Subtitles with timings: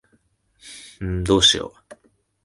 [1.03, 1.71] んーどうしよ。